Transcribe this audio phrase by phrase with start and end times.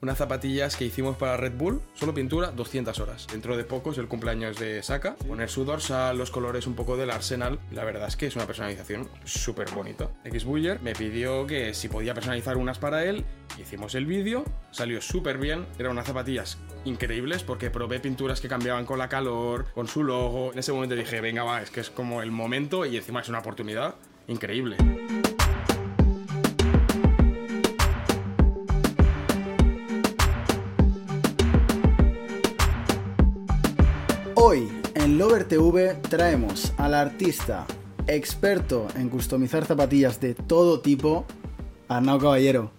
[0.00, 3.26] Unas zapatillas que hicimos para Red Bull, solo pintura, 200 horas.
[3.32, 5.16] Dentro de poco es el cumpleaños de Saka.
[5.16, 7.58] Poner su dorsal, los colores un poco del Arsenal.
[7.72, 10.08] La verdad es que es una personalización súper bonita.
[10.24, 13.24] X Buller me pidió que si podía personalizar unas para él.
[13.60, 15.66] Hicimos el vídeo, salió súper bien.
[15.80, 20.52] Eran unas zapatillas increíbles porque probé pinturas que cambiaban con la calor, con su logo.
[20.52, 23.28] En ese momento dije, venga, va, es que es como el momento y encima es
[23.28, 23.96] una oportunidad
[24.28, 24.76] increíble.
[35.18, 37.66] En Lover TV traemos al artista
[38.06, 41.26] experto en customizar zapatillas de todo tipo,
[41.88, 42.70] Arnau Caballero.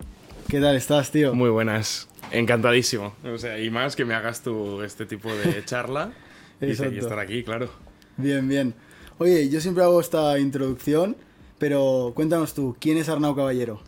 [0.47, 1.35] ¿Qué tal estás, tío?
[1.35, 2.07] Muy buenas.
[2.31, 3.13] Encantadísimo.
[3.25, 6.13] O sea, y más que me hagas tú este tipo de charla
[6.61, 7.69] y, y estar aquí, claro.
[8.15, 8.73] Bien, bien.
[9.17, 11.17] Oye, yo siempre hago esta introducción,
[11.57, 13.81] pero cuéntanos tú, ¿quién es Arnau Caballero?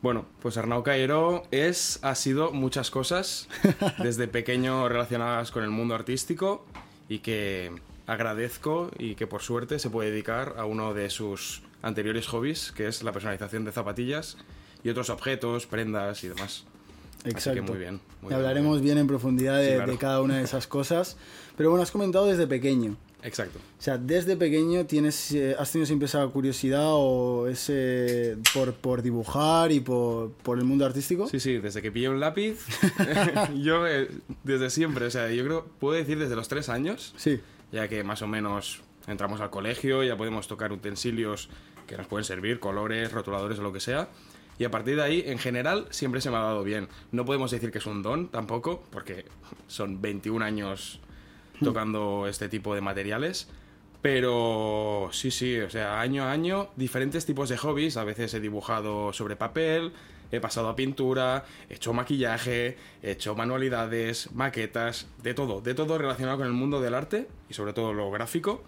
[0.00, 3.48] Bueno, pues Arnau Caero es, ha sido muchas cosas
[4.02, 6.64] desde pequeño relacionadas con el mundo artístico
[7.10, 7.70] y que
[8.08, 12.88] agradezco y que por suerte se puede dedicar a uno de sus anteriores hobbies, que
[12.88, 14.36] es la personalización de zapatillas
[14.82, 16.64] y otros objetos, prendas y demás.
[17.34, 18.00] Así que muy bien.
[18.22, 19.92] muy bien, hablaremos muy bien en profundidad de, Sí, claro.
[19.92, 21.16] de cada una de esas cosas.
[21.56, 22.80] Pero bueno, has comentado desde pequeño.
[22.82, 22.96] bien.
[23.24, 23.58] Exacto.
[23.58, 29.02] O sea, desde pequeño tienes, eh, has tenido siempre esa curiosidad o ese por, por
[29.02, 31.28] dibujar y por, por el mundo artístico.
[31.28, 32.64] Sí, sí, desde que pillé un lápiz,
[33.56, 34.08] yo eh,
[34.44, 37.40] desde siempre, o sea, yo creo, puedo decir desde los tres años, Sí.
[37.72, 41.48] Ya que más o menos entramos al colegio, ya podemos tocar utensilios
[41.86, 44.08] que nos pueden servir, colores, rotuladores o lo que sea.
[44.58, 46.88] Y a partir de ahí, en general, siempre se me ha dado bien.
[47.12, 49.24] No podemos decir que es un don tampoco, porque
[49.68, 51.00] son 21 años
[51.62, 53.48] tocando este tipo de materiales.
[54.02, 57.96] Pero sí, sí, o sea, año a año, diferentes tipos de hobbies.
[57.96, 59.92] A veces he dibujado sobre papel,
[60.30, 65.98] he pasado a pintura, he hecho maquillaje, he hecho manualidades, maquetas, de todo, de todo
[65.98, 68.62] relacionado con el mundo del arte y sobre todo lo gráfico.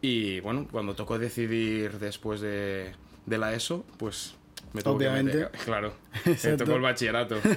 [0.00, 2.92] Y bueno, cuando tocó decidir después de,
[3.26, 4.34] de la ESO, pues
[4.72, 5.34] me tuve Obviamente.
[5.38, 5.50] meter.
[5.64, 5.92] Claro,
[6.24, 7.36] me tocó el bachillerato.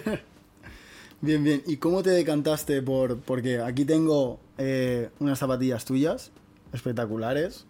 [1.21, 1.63] Bien, bien.
[1.65, 3.17] ¿Y cómo te decantaste por...?
[3.19, 6.31] Porque aquí tengo eh, unas zapatillas tuyas,
[6.71, 7.65] espectaculares,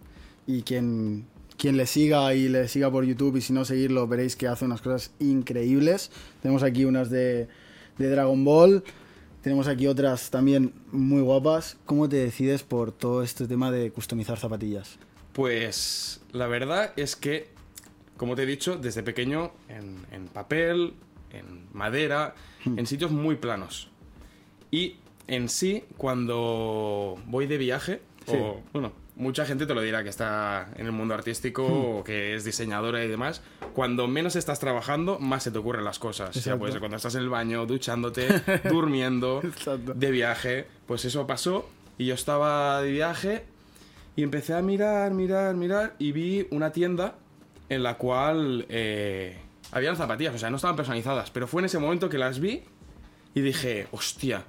[0.48, 4.36] y quien, quien le siga y le siga por YouTube y si no seguirlo veréis
[4.36, 6.12] que hace unas cosas increíbles.
[6.42, 7.48] Tenemos aquí unas de,
[7.98, 8.84] de Dragon Ball,
[9.42, 11.78] tenemos aquí otras también muy guapas.
[11.86, 14.98] ¿Cómo te decides por todo este tema de customizar zapatillas?
[15.34, 17.50] Pues la verdad es que,
[18.18, 20.94] como te he dicho, desde pequeño en, en papel,
[21.32, 22.36] en madera,
[22.66, 23.90] en sitios muy planos.
[24.72, 24.96] Y
[25.28, 28.34] en sí, cuando voy de viaje, Sí.
[28.40, 32.36] o bueno, mucha gente te lo dirá que está en el mundo artístico o que
[32.36, 33.42] es diseñadora y demás,
[33.74, 36.30] cuando menos estás trabajando, más se te ocurren las cosas.
[36.30, 36.60] O sea, Exacto.
[36.60, 38.28] puede ser cuando estás en el baño, duchándote,
[38.70, 39.94] durmiendo, Exacto.
[39.94, 40.68] de viaje.
[40.86, 43.46] Pues eso pasó y yo estaba de viaje
[44.16, 47.16] y empecé a mirar, mirar, mirar y vi una tienda
[47.70, 49.38] en la cual eh,
[49.72, 52.64] habían zapatillas, o sea, no estaban personalizadas, pero fue en ese momento que las vi
[53.34, 54.44] y dije, hostia,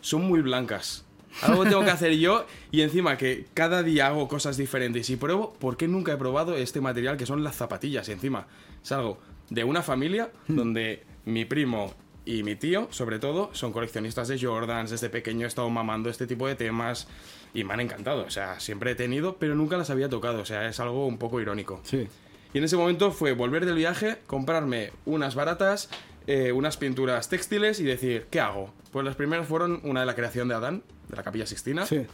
[0.00, 1.04] son muy blancas.
[1.42, 5.52] Algo tengo que hacer yo y encima que cada día hago cosas diferentes y pruebo,
[5.54, 8.08] ¿por qué nunca he probado este material que son las zapatillas?
[8.08, 8.46] Y encima
[8.82, 9.18] es algo
[9.50, 11.94] de una familia donde mi primo
[12.24, 14.90] y mi tío, sobre todo, son coleccionistas de Jordans.
[14.90, 17.08] Desde pequeño he estado mamando este tipo de temas
[17.54, 18.24] y me han encantado.
[18.24, 20.42] O sea, siempre he tenido, pero nunca las había tocado.
[20.42, 21.80] O sea, es algo un poco irónico.
[21.84, 22.06] Sí.
[22.52, 25.88] Y en ese momento fue volver del viaje, comprarme unas baratas,
[26.26, 28.74] eh, unas pinturas textiles y decir, ¿qué hago?
[28.92, 31.86] Pues las primeras fueron una de la creación de Adán, de la capilla Sixtina.
[31.86, 32.06] Sí.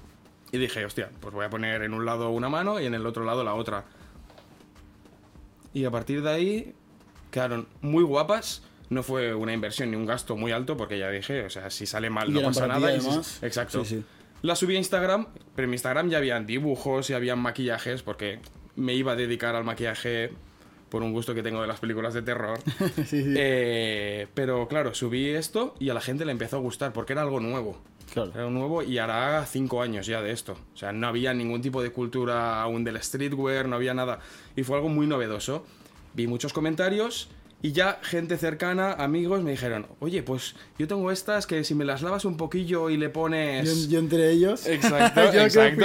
[0.52, 3.04] Y dije, hostia, pues voy a poner en un lado una mano y en el
[3.06, 3.84] otro lado la otra.
[5.72, 6.74] Y a partir de ahí
[7.30, 8.62] quedaron muy guapas.
[8.90, 11.86] No fue una inversión ni un gasto muy alto porque ya dije, o sea, si
[11.86, 12.94] sale mal Y no pasa nada.
[12.94, 13.38] y si- además.
[13.42, 13.84] exacto.
[13.84, 14.04] Sí, sí.
[14.42, 15.26] La subí a Instagram,
[15.56, 18.40] pero en mi Instagram ya habían dibujos y habían maquillajes porque
[18.76, 20.32] me iba a dedicar al maquillaje
[20.94, 22.60] por un gusto que tengo de las películas de terror.
[23.04, 23.34] sí, sí.
[23.36, 27.22] Eh, pero claro, subí esto y a la gente le empezó a gustar porque era
[27.22, 27.76] algo nuevo.
[28.12, 28.30] Claro.
[28.32, 30.56] Era nuevo y hará cinco años ya de esto.
[30.72, 34.20] O sea, no había ningún tipo de cultura aún del streetwear, no había nada.
[34.54, 35.66] Y fue algo muy novedoso.
[36.12, 37.28] Vi muchos comentarios
[37.66, 41.86] y ya gente cercana, amigos, me dijeron, oye, pues yo tengo estas que si me
[41.86, 43.86] las lavas un poquillo y le pones...
[43.86, 44.66] Yo, yo entre ellos.
[44.68, 45.78] Exacto, Yo creo que exacto,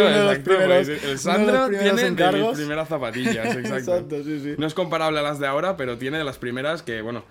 [0.44, 3.76] primeros- pues el de Sandro tiene de mis primeras zapatillas, exacto.
[3.78, 4.56] Exacto, sí, sí.
[4.58, 7.24] No es comparable a las de ahora, pero tiene de las primeras que, bueno...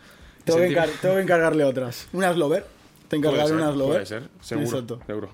[0.45, 2.09] Tengo que, sentimos- encar- tengo que encargarle otras.
[2.15, 2.65] Unas Lover.
[3.09, 3.93] Te encargaré unas Lover.
[3.97, 4.67] Puede ser, seguro.
[4.67, 5.01] Exacto.
[5.07, 5.31] seguro.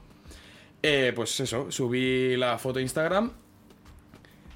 [0.83, 3.31] Eh, pues eso, subí la foto a Instagram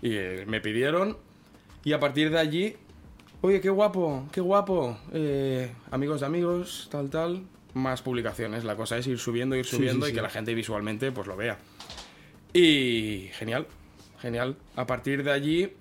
[0.02, 1.16] y eh, me pidieron
[1.84, 2.76] y a partir de allí,
[3.42, 7.44] oye, qué guapo, qué guapo, eh, amigos de amigos, tal, tal,
[7.74, 8.64] más publicaciones.
[8.64, 10.16] La cosa es ir subiendo, ir Sí, subiendo sí, y sí.
[10.16, 11.58] que la gente visualmente pues lo vea.
[12.52, 13.66] Y genial,
[14.20, 14.56] genial.
[14.76, 15.72] A partir de allí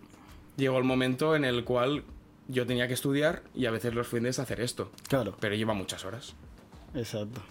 [0.57, 2.03] llegó el momento en el cual
[2.47, 4.91] yo tenía que estudiar y a veces los fines hacer esto.
[5.07, 6.35] Claro, Pero lleva muchas horas.
[6.93, 7.41] exacto.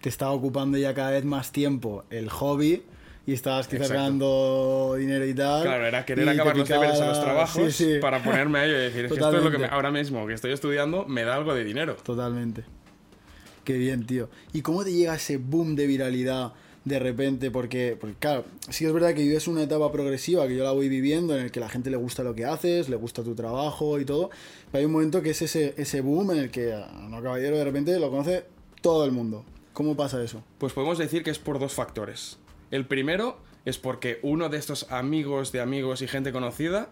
[0.00, 2.84] Te estaba ocupando ya cada vez más tiempo el hobby
[3.26, 4.02] y estabas quizás Exacto.
[4.02, 5.62] ganando dinero y tal.
[5.64, 8.76] Claro, era querer acabar los deberes en los trabajos Sí, sí, para ponerme a ello
[8.76, 11.34] y decir, es esto es lo que me- ahora mismo que estoy estudiando me da
[11.34, 11.96] algo de dinero.
[12.02, 12.64] Totalmente.
[13.64, 14.28] Qué bien, tío.
[14.52, 16.52] ¿Y cómo te llega ese boom de viralidad
[16.84, 17.50] de repente?
[17.50, 20.88] Porque, porque, claro, sí es verdad que vives una etapa progresiva que yo la voy
[20.88, 23.98] viviendo en el que la gente le gusta lo que haces, le gusta tu trabajo
[23.98, 24.30] y todo.
[24.70, 27.56] Pero hay un momento que es ese, ese boom en el que a no caballero
[27.56, 28.44] de repente lo conoce
[28.82, 29.44] todo el mundo.
[29.72, 30.44] ¿Cómo pasa eso?
[30.58, 32.38] Pues podemos decir que es por dos factores.
[32.70, 36.88] El primero es porque uno de estos amigos de amigos y gente conocida,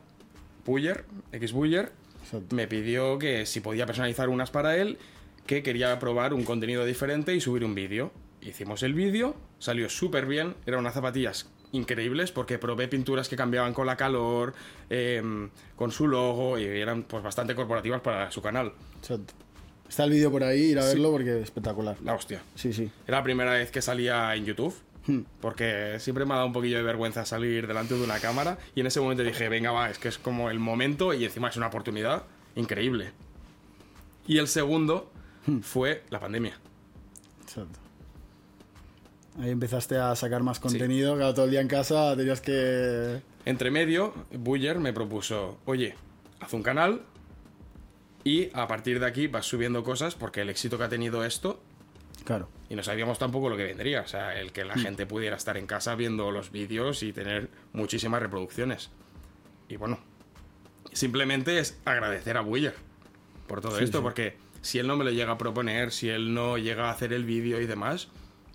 [0.65, 1.93] Buller, X Buller,
[2.23, 2.55] Exacto.
[2.55, 4.99] me pidió que si podía personalizar unas para él,
[5.47, 8.13] que quería probar un contenido diferente y subir un vídeo.
[8.41, 13.75] Hicimos el vídeo, salió súper bien, eran unas zapatillas increíbles porque probé pinturas que cambiaban
[13.75, 14.55] con la calor,
[14.89, 18.73] em, con su logo y eran pues bastante corporativas para su canal.
[18.99, 19.35] Exacto.
[19.89, 21.97] Está el vídeo por ahí, ir a verlo porque es espectacular.
[22.03, 22.43] La hostia.
[22.55, 22.91] Sí, sí.
[23.07, 24.75] Era la primera vez que salía en YouTube.
[25.41, 28.59] Porque siempre me ha dado un poquillo de vergüenza salir delante de una cámara.
[28.75, 31.49] Y en ese momento dije, venga, va, es que es como el momento y encima
[31.49, 32.25] es una oportunidad
[32.57, 33.13] increíble.
[34.27, 35.11] Y el segundo
[35.63, 36.59] fue la pandemia.
[37.43, 37.79] Exacto.
[39.41, 43.21] Ahí empezaste a sacar más contenido, claro, todo el día en casa tenías que...
[43.45, 45.97] Entre medio, Buller me propuso, oye,
[46.39, 47.03] haz un canal
[48.23, 51.61] y a partir de aquí vas subiendo cosas porque el éxito que ha tenido esto
[52.25, 52.49] Claro.
[52.75, 54.01] Y no sabíamos tampoco lo que vendría.
[54.01, 57.49] O sea, el que la gente pudiera estar en casa viendo los vídeos y tener
[57.73, 58.91] muchísimas reproducciones.
[59.69, 60.01] Y bueno,
[60.93, 62.75] simplemente es agradecer a Buller
[63.47, 64.03] por todo Sí, esto, sí.
[64.03, 67.13] porque si él no me lo llega a proponer, si él no llega a hacer
[67.13, 68.09] el vídeo y demás,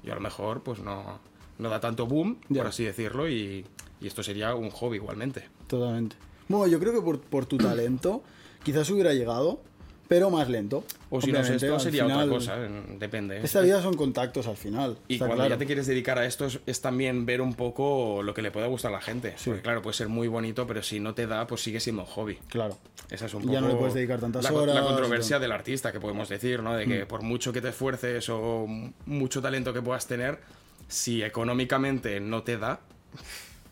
[0.03, 1.19] yo a lo mejor pues no,
[1.57, 2.61] no da tanto boom, Ya.
[2.61, 3.65] por así decirlo, y,
[4.01, 5.47] y esto sería un hobby igualmente.
[5.67, 6.15] Totalmente.
[6.47, 8.23] Bueno, yo creo que por, por tu talento
[8.63, 9.61] quizás hubiera llegado,
[10.09, 10.83] pero más lento.
[11.11, 13.39] O si no esto, sería otra cosa, eh, depende.
[13.43, 14.97] Esta vida son contactos al final.
[15.07, 15.51] Y cuando claro.
[15.51, 18.49] ya te quieres dedicar a esto es, es también ver un poco lo que le
[18.49, 19.35] pueda gustar a la gente.
[19.37, 19.51] Sí.
[19.51, 22.07] Porque claro, puede ser muy bonito, pero si no te da, pues sigue siendo un
[22.07, 22.39] hobby.
[22.47, 22.75] Claro.
[23.11, 25.37] Esa es un poco ya no le puedes dedicar tantas la, horas La controversia.
[25.37, 25.41] Mm.
[25.41, 26.73] del artista, que podemos decir, ¿no?
[26.73, 28.65] De que por mucho que te esfuerces o
[29.05, 30.39] mucho talento que puedas tener,
[30.87, 32.79] si económicamente no te da,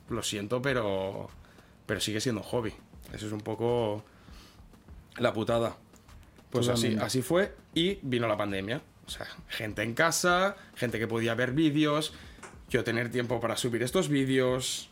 [0.10, 1.30] lo siento, pero,
[1.88, 2.74] pero sigue siendo un hobby.
[3.12, 4.04] Eso es un poco
[5.18, 5.78] la putada.
[6.58, 8.82] Pues así, así fue y vino la pandemia.
[9.06, 12.14] O sea, gente en casa, gente que podía ver vídeos,
[12.70, 14.90] yo tener tiempo para subir estos vídeos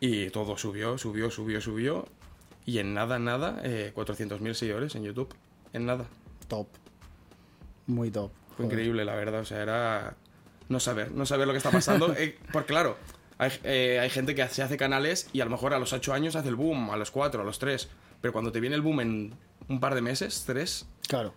[0.00, 2.08] y todo subió, subió, subió, subió.
[2.64, 5.34] Y en nada, nada, eh, 400.000 seguidores en YouTube.
[5.72, 6.06] En nada.
[6.48, 6.68] Top.
[7.86, 8.30] Muy top.
[8.56, 8.72] Fue Joder.
[8.72, 9.40] increíble, la verdad.
[9.40, 10.16] O sea, era
[10.68, 12.14] no saber, no saber lo que está pasando.
[12.18, 12.96] Eh, porque claro,
[13.38, 16.12] hay, eh, hay gente que se hace canales y a lo mejor a los 8
[16.12, 17.88] años hace el boom, a los 4, a los 3.
[18.20, 19.34] Pero cuando te viene el boom en
[19.70, 21.32] un par de meses, 3, Claro.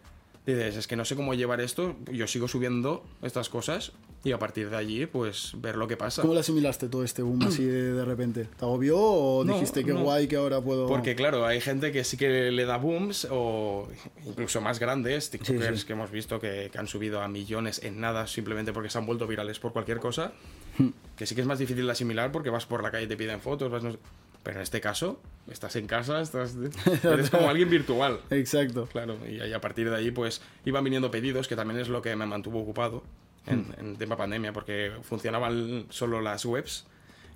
[0.45, 1.95] dices, es que no sé cómo llevar esto.
[2.11, 3.93] Yo sigo subiendo estas cosas
[4.25, 6.21] y a partir de allí, pues ver lo que pasa.
[6.21, 8.45] ¿Cómo le asimilaste todo este boom así de, de repente?
[8.57, 10.01] ¿Te agobió o No, dijiste que no.
[10.03, 10.87] guay que ahora puedo...?
[10.87, 13.87] Porque claro, hay gente que sí que le da booms o
[14.25, 15.85] incluso más grandes, TikTokers Sí, sí.
[15.87, 19.05] que hemos visto que, que han subido a millones en nada simplemente porque se han
[19.05, 20.33] vuelto virales por cualquier cosa,
[20.79, 20.87] Hmm.
[21.15, 23.15] que sí que es más difícil de asimilar porque vas por la calle y te
[23.15, 23.99] piden fotos, vas no sé-
[24.43, 25.19] pero en este caso
[25.49, 26.55] estás en casa, estás
[27.03, 28.19] eres como alguien virtual.
[28.29, 28.87] Exacto.
[28.91, 32.15] Claro, y a partir de ahí pues iban viniendo pedidos, que también es lo que
[32.15, 33.03] me mantuvo ocupado
[33.47, 33.73] en, Hmm.
[33.79, 36.85] en tema pandemia, porque funcionaban solo las webs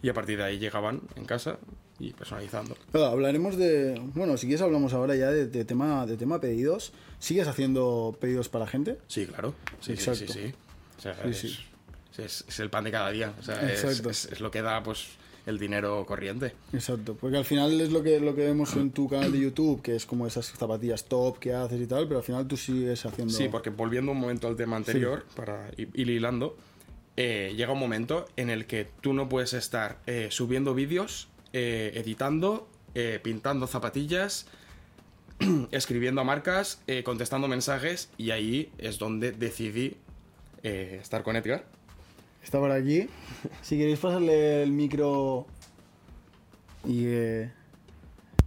[0.02, 1.58] y a partir de ahí llegaban en casa
[2.00, 2.78] y personalizando.
[2.92, 4.00] Claro, hablaremos de...
[4.14, 6.94] Bueno, si quieres hablamos ahora ya de, de tema, de tema pedidos.
[7.20, 9.00] ¿Sigues haciendo pedidos para gente?
[9.08, 9.56] Sí, claro.
[9.82, 10.32] Sí, sí, Exacto.
[10.34, 10.54] sí, sí.
[10.98, 11.58] O sea, Sí, es, sí.
[12.24, 13.34] es- es el pan de cada día.
[13.40, 14.10] O sea, Exacto.
[14.12, 15.08] es- es lo que da pues
[15.48, 16.54] el dinero corriente.
[16.74, 19.82] Exacto, porque al final es lo que, lo que vemos en tu canal de YouTube,
[19.82, 23.06] que es como esas zapatillas top que haces y tal, pero al final tú sigues
[23.06, 23.34] haciendo...
[23.34, 26.56] Sí, porque volviendo un momento al tema anterior, para ir ir hilando,
[27.16, 31.92] eh, llega un momento en el que tú no puedes estar eh, subiendo vídeos, eh,
[31.96, 32.70] editando,
[33.22, 34.48] pintando zapatillas,
[35.72, 39.98] escribiendo a marcas, contestando mensajes, y ahí es donde decidí
[40.64, 41.77] estar con Edgar.
[42.44, 43.10] Está por aquí.
[43.62, 45.46] Si queréis pasarle el micro
[46.86, 47.50] y que,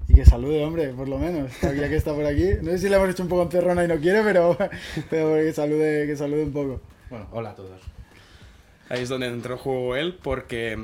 [0.09, 2.49] y que salude, hombre, por lo menos, ya que está por aquí.
[2.63, 4.57] No sé si le hemos hecho un poco en perrona y no quiere, pero,
[5.11, 6.81] pero que, salude, que salude un poco.
[7.11, 7.81] Bueno, hola a todos.
[8.89, 10.83] Ahí es donde entró en juego él, porque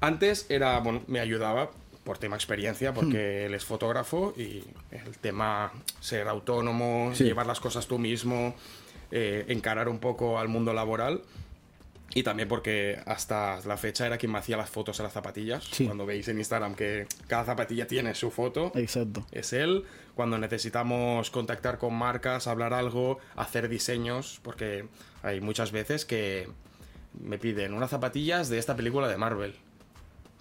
[0.00, 1.70] antes era, bueno, me ayudaba
[2.04, 7.24] por tema experiencia, porque él es fotógrafo y el tema ser autónomo, Sí.
[7.24, 8.54] llevar las cosas tú mismo,
[9.10, 11.22] eh, encarar un poco al mundo laboral.
[12.16, 15.64] Y también porque hasta la fecha era quien me hacía las fotos a las zapatillas.
[15.70, 15.86] Sí.
[15.86, 19.26] Cuando veis en Instagram que cada zapatilla tiene su foto, Exacto.
[19.32, 19.84] es él.
[20.14, 24.86] Cuando necesitamos contactar con marcas, hablar algo, hacer diseños, porque
[25.24, 26.48] hay muchas veces que
[27.20, 29.56] me piden unas zapatillas de esta película de Marvel.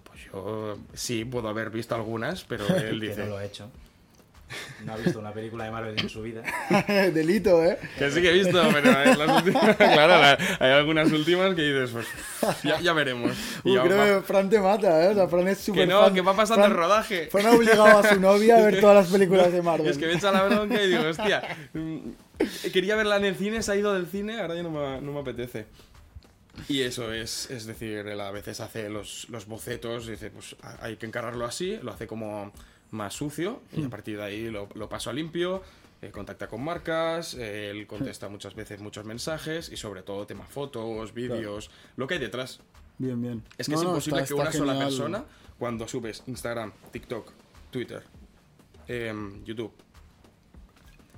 [0.04, 3.70] Pues yo sí puedo haber visto algunas, pero él Que dice no lo ha hecho.
[4.86, 6.42] No ha visto una película de Marvel en su vida.
[7.14, 7.78] Delito, ¿eh?
[7.98, 11.62] que sí que he visto, pero en las últimas, claro, la- hay algunas últimas que
[11.62, 12.08] dices, pues
[12.64, 13.32] ya, ya veremos.
[13.64, 15.08] Y Uy, creo va- que Fran te mata, ¿eh?
[15.10, 16.14] O sea, Fran es súper que no, fan.
[16.14, 17.28] que va pasando Fran- el rodaje.
[17.32, 19.88] Fran ha obligado a su novia a ver todas las películas de Marvel.
[19.88, 21.42] Es que me echa la bronca y digo, hostia,
[21.74, 21.98] mm,
[22.74, 25.14] quería verla en el cine, se ha ido del cine, ahora ya no me, no
[25.14, 25.66] me apetece.
[26.68, 30.98] Y eso es, es decir, él a veces hace los, los bocetos, dice, pues hay
[30.98, 32.52] que encararlo así, lo hace como
[32.94, 35.62] más sucio y a partir de ahí lo, lo paso a limpio,
[36.02, 40.46] eh, contacta con marcas, eh, él contesta muchas veces muchos mensajes y sobre todo tema
[40.46, 42.60] fotos, vídeos, lo que hay detrás.
[42.98, 43.44] Bien, bien.
[43.58, 45.26] Es que No, es no, imposible está- que una sola persona,
[45.58, 47.32] cuando subes Instagram, TikTok,
[47.72, 48.04] Twitter,
[48.88, 49.74] em, YouTube,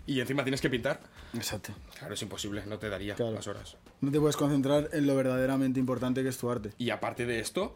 [0.08, 1.02] y encima tienes que pintar,
[1.34, 1.74] Exacto.
[1.98, 3.34] claro, es imposible, no te daría Claro.
[3.34, 3.76] las horas.
[4.02, 6.72] No te puedes concentrar en lo verdaderamente importante que es tu arte.
[6.78, 7.76] Y aparte de esto,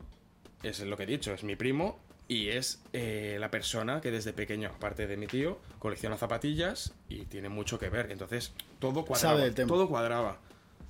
[0.62, 2.00] es lo que he dicho, es mi primo
[2.30, 7.26] y es eh, la persona que desde pequeño, aparte de mi tío, colecciona zapatillas y
[7.26, 8.12] tiene mucho que ver.
[8.12, 9.34] Entonces, todo cuadraba.
[9.36, 9.68] Sabe del tema.
[9.68, 10.40] Todo cuadraba.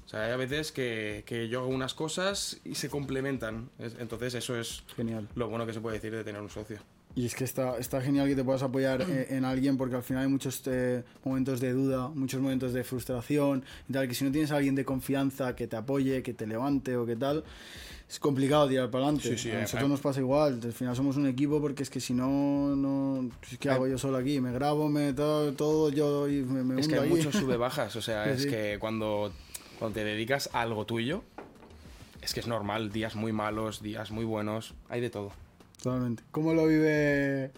[0.06, 3.70] O sea, hay a veces que, que yo hago unas cosas y se complementan.
[3.80, 5.28] Es- Entonces, eso es Genial.
[5.36, 6.78] lo bueno que se puede decir de tener un socio.
[7.16, 10.04] Y es que está, está genial que te puedas apoyar eh, en alguien porque al
[10.04, 14.24] final hay muchos eh, momentos de duda, muchos momentos de frustración y tal, que si
[14.26, 17.44] no tienes a alguien de confianza que te apoye, que te levante o que tal,
[18.10, 19.30] es complicado tirar para adelante.
[19.30, 19.92] Sí, sí, a eh, nosotros eh.
[19.92, 23.60] nos pasa igual, al final somos un equipo porque es que si no, no pues,
[23.60, 24.42] ¿qué hago yo solo aquí?
[24.42, 27.96] Me grabo, me todo, todo yo y me, me Es que hay muchos sube bajas.
[27.96, 28.50] O sea, Sí, es sí.
[28.50, 29.32] que cuando,
[29.78, 31.24] cuando te dedicas a algo tuyo,
[32.22, 32.92] es que es normal.
[32.92, 34.74] Días muy malos, días muy buenos.
[34.90, 35.32] Hay de todo.
[35.82, 36.24] Totalmente.
[36.32, 37.52] ¿Cómo lo vive,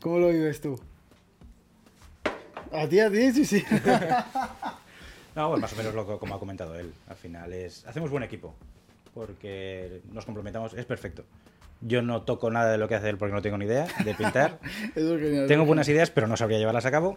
[0.00, 0.80] cómo lo vives tú?
[2.72, 3.64] A ti, a ti, sí, sí.
[5.36, 6.92] No, pues más o menos lo que, como ha comentado él.
[7.06, 7.86] Al final es.
[7.86, 8.54] Hacemos buen equipo.
[9.14, 10.74] Porque nos complementamos.
[10.74, 11.24] Es perfecto.
[11.80, 14.14] Yo no toco nada de lo que hace él porque no tengo ni idea de
[14.14, 14.58] pintar.
[14.94, 15.46] Es genial.
[15.46, 17.16] tengo buenas ideas, pero no sabría llevarlas a cabo.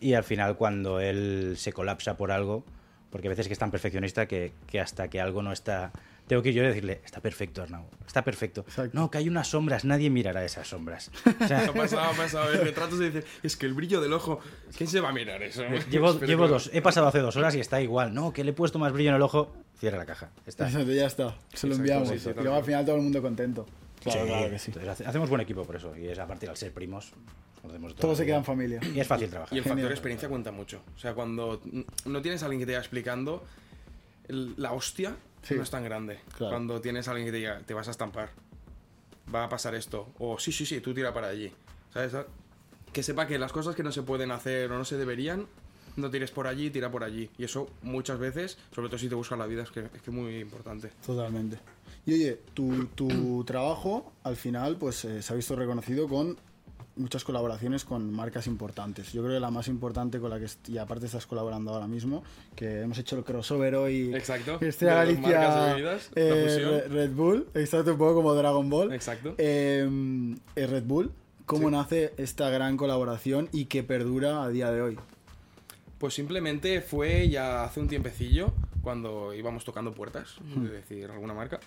[0.00, 2.64] Y al final, cuando él se colapsa por algo,
[3.10, 5.92] porque a veces que es tan perfeccionista que, que hasta que algo no está.
[6.26, 8.62] Tengo que ir yo y decirle, está perfecto, Arnau, está perfecto.
[8.62, 8.90] Exacto.
[8.98, 11.10] No, que hay unas sombras, nadie mirará esas sombras.
[11.40, 12.52] O sea, Ha pasado, ha pasado.
[12.52, 14.40] El retrato se dice, es que el brillo del ojo,
[14.76, 15.62] ¿quién se va a mirar eso?
[15.90, 18.12] llevo, llevo dos, he pasado hace dos horas y está igual.
[18.12, 20.30] No, que le he puesto más brillo en el ojo, cierra la caja.
[20.46, 20.66] Está.
[20.66, 21.28] Exacto, ya está.
[21.54, 22.08] Se lo Exacto, enviamos.
[22.08, 23.66] sí, sí, y luego al final todo el mundo contento.
[24.02, 24.64] Claro, Sí, claro que sí.
[24.70, 25.96] entonces hace- hacemos buen equipo por eso.
[25.96, 27.12] Y es a partir al ser primos.
[27.62, 28.30] nos hacemos toda Todo la se vida.
[28.32, 28.80] queda en familia.
[28.94, 29.54] Y es fácil trabajar.
[29.54, 29.78] Y el Genial.
[29.78, 30.82] factor experiencia cuenta mucho.
[30.94, 31.60] O sea, cuando
[32.04, 33.44] no tienes a alguien que te vaya explicando,
[34.28, 35.14] la hostia
[35.46, 35.54] Sí.
[35.54, 36.20] no es tan grande.
[36.36, 36.52] Claro.
[36.52, 38.30] Cuando tienes a alguien que te diga, te vas a estampar,
[39.34, 41.52] va a pasar esto, o sí, sí, sí, tú tira para allí.
[41.92, 42.12] ¿Sabes?
[42.92, 45.46] Que sepa que las cosas que no se pueden hacer o no se deberían,
[45.96, 47.30] no tires por allí, tira por allí.
[47.38, 50.10] Y eso muchas veces, sobre todo si te buscas la vida, es que es que
[50.10, 50.90] muy importante.
[51.04, 51.58] Totalmente.
[52.04, 56.38] Y oye, tu, tu trabajo al final pues eh, se ha visto reconocido con
[56.96, 59.12] muchas colaboraciones con marcas importantes.
[59.12, 62.22] Yo creo que la más importante con la que y aparte estás colaborando ahora mismo,
[62.54, 64.14] que hemos hecho el crossover hoy.
[64.14, 64.58] Exacto.
[64.60, 68.92] De Galicia bebidas, eh, Red Bull, exacto, un poco como Dragon Ball.
[68.92, 69.34] Exacto.
[69.38, 69.88] Eh,
[70.56, 71.12] eh, Red Bull,
[71.44, 71.74] ¿cómo Sí.
[71.74, 74.98] nace esta gran colaboración y que perdura a día de hoy?
[75.98, 81.58] Pues simplemente fue ya hace un tiempecillo cuando íbamos tocando puertas, es decir, alguna marca.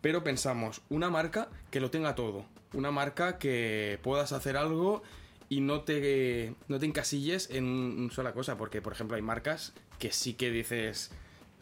[0.00, 2.44] Pero pensamos, una marca que lo tenga todo.
[2.72, 5.02] Una marca que puedas hacer algo
[5.48, 8.56] y no te, no te encasilles en una sola cosa.
[8.56, 11.10] Porque, por ejemplo, hay marcas que sí que dices,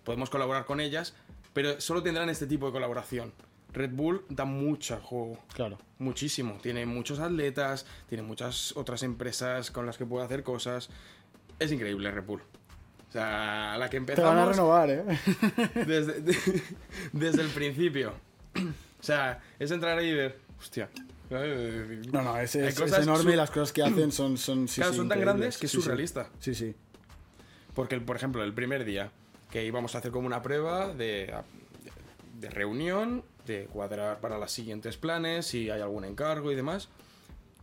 [0.04, 1.14] podemos colaborar con ellas,
[1.52, 3.32] pero solo tendrán este tipo de colaboración.
[3.72, 5.38] Red Bull da mucho juego.
[5.54, 5.78] Claro.
[5.98, 6.58] Muchísimo.
[6.62, 10.90] Tiene muchos atletas, tiene muchas otras empresas con las que puede hacer cosas.
[11.58, 12.42] Es increíble Red Bull.
[13.08, 15.04] O sea, la que Te van a empezamos renovar, ¿eh?
[15.86, 16.62] desde, de-
[17.12, 18.12] desde el principio.
[19.00, 20.88] O sea, es entrar ahí y ver, hostia.
[21.30, 25.08] No, no, es, enorme y las cosas que hacen son, son, sí, Claro, sí, son
[25.08, 26.28] tan grandes que es Sí, surrealista.
[26.40, 26.74] Sí, sí.
[27.74, 29.12] Porque, por ejemplo, el primer día
[29.50, 31.32] que íbamos a hacer como una prueba de,
[32.40, 36.88] de reunión, de cuadrar para los siguientes planes, si hay algún encargo y demás.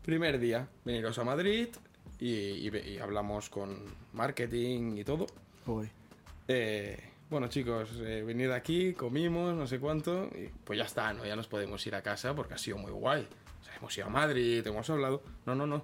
[0.04, 1.68] Primer día, veniros a Madrid
[2.20, 3.84] y, y ve- y hablamos con
[4.14, 5.26] marketing y todo.
[5.66, 5.90] Uy.
[6.48, 6.98] Eh,
[7.30, 11.26] bueno, chicos, eh, venid aquí, comimos, no sé cuánto, y pues ya está, ¿no?
[11.26, 13.28] Ya nos podemos ir a casa porque ha sido muy guay.
[13.62, 15.24] O sea, hemos ido a Madrid, hemos hablado.
[15.46, 15.84] No, no, no.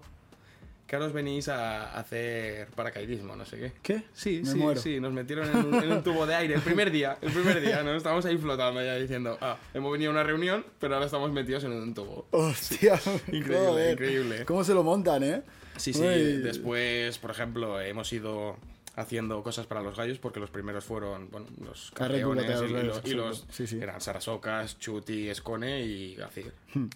[0.86, 3.72] que ahora os venís a hacer paracaidismo, no sé qué.
[3.82, 4.04] ¿Qué?
[4.14, 4.80] Sí, Me sí, muero.
[4.82, 7.62] sí, nos metieron en un, en un tubo de aire el primer día, el primer
[7.62, 7.96] día, ¿no?
[7.96, 11.64] Estábamos ahí flotando ya diciendo, ah, hemos venido a una reunión, pero ahora estamos metidos
[11.64, 12.28] en un tubo.
[12.32, 13.92] Hostia, Increíble, joder.
[13.94, 14.46] increíble.
[14.46, 15.42] ¿Cómo se lo montan, eh?
[15.78, 16.38] Sí, sí, Uy.
[16.44, 18.58] después, por ejemplo, hemos ido
[18.96, 22.70] haciendo cosas para los gallos porque los primeros fueron, bueno, los campeones de y, los
[22.70, 23.54] y Gallos, los, y los- exacto.
[23.54, 23.80] Sí, sí.
[23.82, 26.54] eran Sarasocas, Chuti, Escone y Gacir.
[26.74, 26.88] Hmm.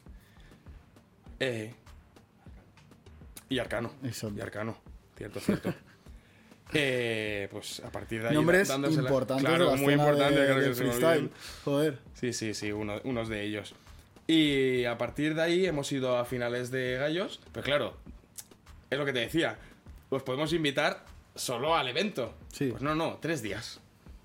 [1.39, 1.73] Eh,
[3.49, 3.91] y Arcano.
[4.03, 4.37] Exacto.
[4.37, 4.77] Y Arcano,
[5.17, 5.73] cierto, cierto.
[6.73, 10.55] Eh, pues a partir de ahí Nombres importantes claro, de la muy importante, de- creo
[10.57, 11.29] que del se me freestyle.
[11.63, 11.99] Joder.
[12.15, 13.75] Sí, sí, sí, uno- unos de ellos.
[14.25, 17.39] Y a partir de ahí hemos ido a finales de gallos.
[17.53, 17.97] Pero claro,
[18.89, 19.59] es lo que te decía.
[20.09, 22.33] Os podemos invitar solo al evento.
[22.51, 22.69] Sí.
[22.71, 23.79] Pues no, no, tres días.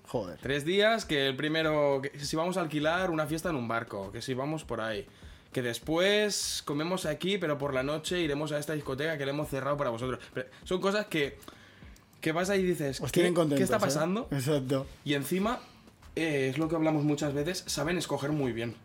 [0.07, 0.39] Joder.
[0.41, 4.11] Tres días que el primero, que si vamos a alquilar una fiesta en un barco,
[4.11, 5.05] que si vamos por ahí.
[5.53, 9.49] Que después comemos aquí, pero por la noche iremos a esta discoteca que le hemos
[9.49, 10.19] cerrado para vosotros.
[10.33, 11.37] Pero son cosas que,
[12.21, 13.33] que vas ahí y dices, Os ¿qué.
[13.33, 13.79] ¿qué está ¿eh?
[13.79, 14.27] pasando?
[14.31, 14.87] Exacto.
[15.03, 15.59] Y encima,
[16.15, 18.75] eh, es lo que hablamos muchas veces, saben escoger muy bien.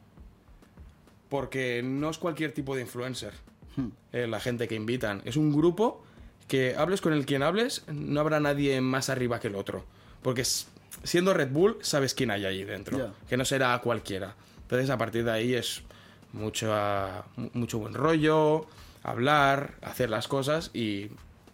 [1.28, 3.32] Porque no es cualquier tipo de influencer
[3.76, 3.88] Hmm.
[4.12, 5.20] eh, la gente que invitan.
[5.26, 6.02] Es un grupo
[6.48, 9.84] que hables con el quien hables, no habrá nadie más arriba que el otro.
[10.22, 10.44] Porque
[11.02, 12.98] siendo Red Bull, sabes quién hay ahí dentro.
[13.28, 14.34] Que no será cualquiera.
[14.62, 15.82] Entonces, a partir de ahí es
[16.32, 18.66] mucho, ah, mu- mucho buen rollo,
[19.02, 21.08] hablar, hacer las cosas y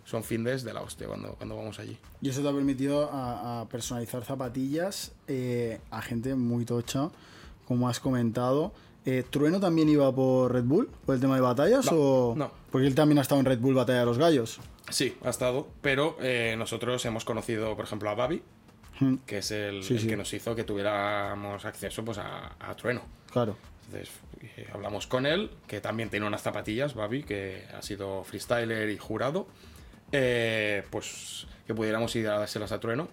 [0.04, 1.96] son findes de la hostia cuando, cuando vamos allí.
[2.20, 7.10] Y eso te ha permitido a, a personalizar zapatillas eh, a gente muy tocha,
[7.66, 8.72] como has comentado.
[9.04, 10.88] Eh, ¿Trueno también iba por Red Bull?
[11.04, 11.90] ¿Por el tema de batallas?
[11.90, 12.34] No, o...
[12.36, 12.50] no.
[12.70, 14.60] Porque él también ha estado en Red Bull Batalla de los Gallos.
[14.90, 18.42] Sí, ha estado, pero eh, nosotros hemos conocido, por ejemplo, a Babi,
[19.00, 20.06] Hmm, que es el, Sí, el sí.
[20.06, 23.00] que nos hizo que tuviéramos acceso pues, a, a Trueno.
[23.32, 23.56] Claro.
[23.86, 24.10] Entonces
[24.42, 28.98] eh, hablamos con él, que también tiene unas zapatillas, Babi, que ha sido freestyler y
[28.98, 29.46] jurado,
[30.90, 33.08] pues que pudiéramos ir a dárselas a Trueno.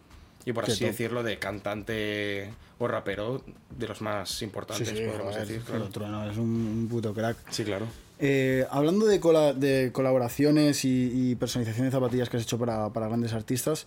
[0.50, 3.44] Y por así decirlo, de cantante o rapero
[3.78, 5.62] de los más Sí, importantes, sí, podríamos joder, decir.
[5.66, 5.92] pero Claro.
[5.92, 7.38] Trueno es un, puto crack.
[7.52, 7.86] Sí, claro.
[8.20, 12.90] Eh, hablando de, cola- de colaboraciones y, y personalización de zapatillas que has hecho para,
[12.92, 13.86] para grandes artistas,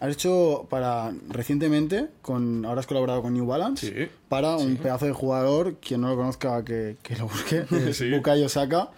[0.00, 4.78] has hecho para recientemente, con ahora has colaborado con New Balance, Sí, para un sí.
[4.82, 8.10] pedazo de jugador, quien no lo conozca, que, que lo busque, es Sí.
[8.10, 8.90] Bukayo Saka,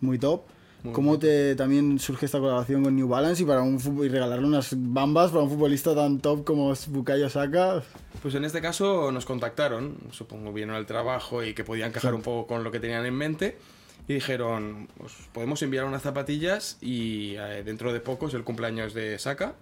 [0.00, 0.42] muy top.
[0.82, 4.46] Muy ¿Cómo te también surge esta colaboración con New Balance y para un y regalarle
[4.46, 7.82] unas bambas para un futbolista tan top como es Bukayo Saka?
[8.22, 12.22] Pues en este caso nos contactaron, supongo vieron el trabajo y que podían encajar un
[12.22, 13.58] poco con lo que tenían en mente
[14.06, 18.94] y dijeron, pues podemos enviar unas zapatillas y eh, dentro de poco es el cumpleaños
[18.94, 19.54] de Saka.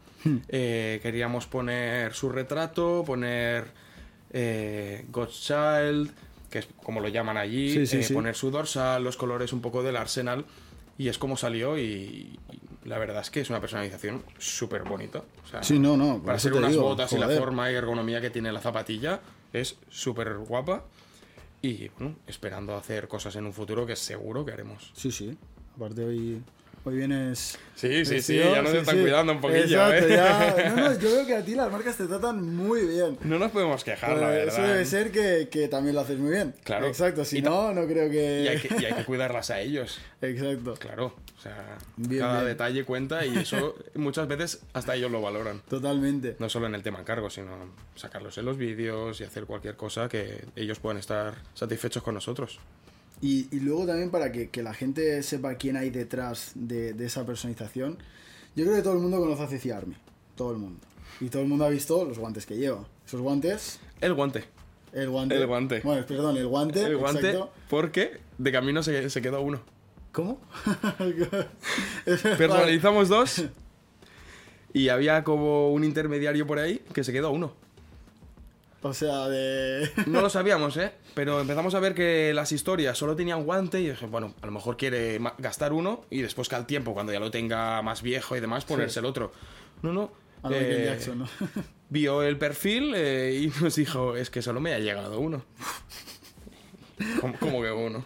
[0.48, 3.64] Eh, queríamos poner su retrato, poner
[4.30, 6.10] eh, God's Child,
[6.50, 8.14] que es como lo llaman allí, Sí, sí, eh, sí.
[8.14, 10.44] poner su dorsal, los colores un poco del Arsenal
[10.98, 12.38] y es como salió y, y
[12.88, 15.22] la verdad es que es una personalización súper bonita.
[15.44, 18.20] O sea, Sí, no, no, Para te unas digo, botas y la forma y ergonomía
[18.20, 19.20] que tiene la zapatilla
[19.52, 20.84] es súper guapa
[21.62, 24.92] y bueno, esperando hacer cosas en un futuro que seguro que haremos.
[24.94, 25.36] Sí, sí.
[25.74, 26.42] Aparte hoy,
[26.86, 27.58] hoy vienes...
[27.74, 29.00] Sí, sí, sí, ya nos sí, están sí.
[29.02, 30.16] cuidando un poquillo, Exacto, ¿eh?
[30.16, 30.72] ya.
[30.76, 33.18] No, no, yo veo que a ti las marcas te tratan muy bien.
[33.22, 34.54] No nos podemos quejar, la Pues verdad.
[34.54, 36.54] Eso debe ser que, que también lo haces muy bien.
[36.64, 36.86] Claro.
[36.86, 38.42] Exacto, si Y no, no creo que...
[38.44, 40.74] Y hay, que, y hay que cuidarlas a ellos, Exacto.
[40.78, 41.14] claro.
[41.36, 42.46] O sea, Bien, cada bien.
[42.48, 45.60] detalle cuenta y eso muchas veces hasta ellos lo valoran.
[45.68, 46.36] Totalmente.
[46.38, 47.50] No solo en el tema encargo, sino
[47.94, 52.58] sacarlos en los vídeos y hacer cualquier cosa que ellos puedan estar satisfechos con nosotros.
[53.20, 57.06] Y, y luego también para que, que la gente sepa quién hay detrás de, de
[57.06, 57.98] esa personalización,
[58.54, 59.96] yo creo que todo el mundo conoce a Arme.
[60.34, 60.80] Todo el mundo.
[61.20, 62.86] Y todo el mundo ha visto los guantes que lleva.
[63.06, 64.44] Esos guantes, El guante.
[64.92, 65.36] el guante.
[65.36, 65.80] El guante.
[65.82, 66.82] Bueno, perdón, el guante.
[66.82, 67.52] El guante, exacto.
[67.70, 69.60] porque de camino se, se quedó uno.
[70.12, 70.40] ¿Cómo?
[72.38, 73.44] Personalizamos dos.
[74.72, 77.54] Y había como un intermediario por ahí que se quedó uno.
[78.82, 79.90] O sea, de...
[80.06, 80.92] No lo sabíamos, ¿eh?
[81.14, 84.52] Pero empezamos a ver que las historias solo tenían guante y dije, bueno, a lo
[84.52, 88.36] mejor quiere gastar uno y después que al tiempo, cuando ya lo tenga más viejo
[88.36, 89.32] y demás, ponerse el otro.
[89.82, 90.12] No, no.
[90.42, 91.28] A lo Michael eh, Jackson, ¿no?
[91.88, 95.44] Vio el perfil eh, y nos dijo, es que solo me ha llegado uno.
[97.20, 98.04] ¿Cómo, cómo que uno?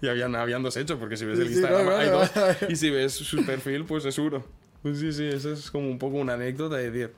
[0.00, 2.30] Y habían, habían dos hechos, porque si ves el Sí, Instagram claro, hay dos.
[2.68, 4.44] Y si ves su perfil, pues es uno.
[4.82, 7.14] Pues sí, sí, eso es como un poco una anécdota de decir.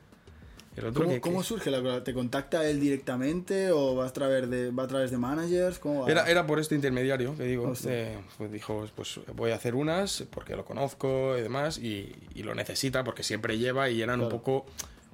[0.77, 2.05] El otro ¿Cómo, que, cómo surge la colaboración?
[2.05, 5.79] ¿Te contacta él directamente o va a través de, va a través de managers?
[5.79, 6.11] ¿Cómo va?
[6.11, 10.25] Era, era por este intermediario que digo, eh, pues dijo, pues voy a hacer unas
[10.31, 14.29] porque lo conozco y demás y, y lo necesita porque siempre lleva y eran un
[14.29, 14.67] poco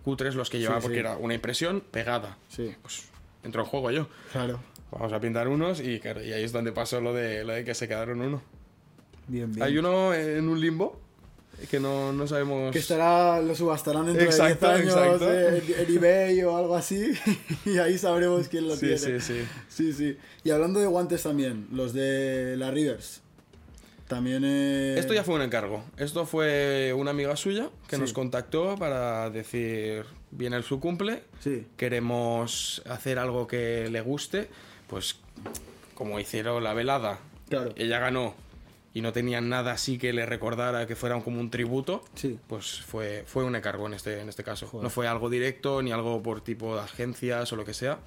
[0.04, 1.00] cutres los que llevaba Sí, porque sí.
[1.00, 2.36] era una impresión pegada.
[2.48, 3.04] Sí, Pues
[3.44, 4.08] entró en juego yo.
[4.32, 4.58] claro.
[4.90, 7.88] Vamos a pintar unos y ahí es donde pasó lo de, lo de que se
[7.88, 8.42] quedaron uno.
[9.28, 9.62] Bien, bien.
[9.62, 11.00] Hay uno en un limbo
[11.70, 12.72] que no, no sabemos...
[12.72, 15.32] Que estará, lo subastarán dentro Exacto, de 10 años exacto.
[15.32, 17.12] en, en eBay o algo así.
[17.64, 18.98] y ahí sabremos quién lo Sí, tiene.
[18.98, 19.44] sí, sí.
[19.68, 20.16] Sí, sí.
[20.44, 23.20] Y hablando de guantes también, los de la Rivers.
[24.08, 24.42] También.
[24.44, 25.84] eh, Esto ya fue un encargo.
[25.96, 28.02] Esto fue una amiga suya que Sí.
[28.02, 34.48] nos contactó para decir, viene el su cumple, Sí, queremos hacer algo que le guste,
[34.88, 35.16] pues
[35.94, 37.72] como hicieron la velada, claro.
[37.76, 38.34] ella ganó
[38.94, 42.38] y no tenían nada así que le recordara que fuera como un tributo, Sí.
[42.46, 44.66] pues fue, fue un encargo en este, en este caso.
[44.66, 44.84] Joder.
[44.84, 47.98] No fue algo directo ni algo por tipo de agencias o lo que sea,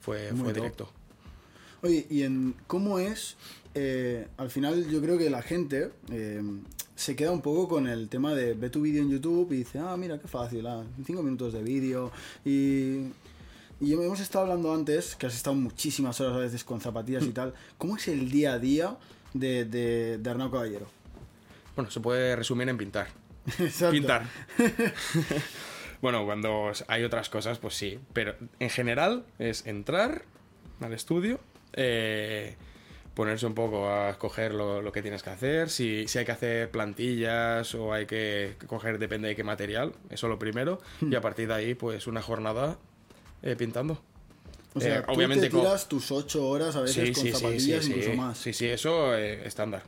[0.00, 0.62] fue, Muy fue top.
[0.62, 0.92] directo.
[1.82, 3.36] Oye, ¿y en cómo es?
[3.76, 6.40] eh, al final yo creo que la gente eh,
[6.94, 9.80] se queda un poco con el tema de ve tu vídeo en YouTube y dice,
[9.80, 12.12] ah, mira, qué fácil, ah, cinco minutos de vídeo.
[12.44, 13.08] Y,
[13.80, 17.30] y hemos estado hablando antes, que has estado muchísimas horas a veces con zapatillas y
[17.32, 17.52] tal.
[17.76, 18.96] ¿Cómo es el día a día
[19.34, 20.86] de, de, de Arnau Caballero?
[21.76, 23.08] Bueno, se puede resumir en pintar.
[23.58, 23.90] Exacto.
[23.90, 24.22] Pintar.
[26.00, 27.98] bueno, cuando hay otras cosas, pues sí.
[28.12, 30.22] Pero en general es entrar
[30.80, 31.40] al estudio,
[31.74, 32.56] eh,
[33.14, 36.32] ponerse un poco a escoger lo, lo que tienes que hacer, si, si hay que
[36.32, 40.80] hacer plantillas o hay que coger, depende de qué material, eso lo primero.
[41.00, 41.12] Hmm.
[41.12, 42.78] Y a partir de ahí, pues una jornada
[43.42, 44.00] eh, pintando.
[44.74, 48.14] O sea, Eh, tú obviamente te tiras tus ocho horas a veces con zapatillas, incluso
[48.14, 48.38] más.
[48.38, 49.82] Sí, sí, eso eh, estándar.